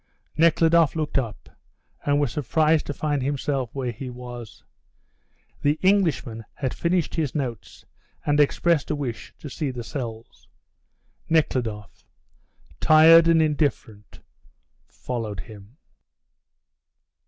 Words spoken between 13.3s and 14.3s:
indifferent,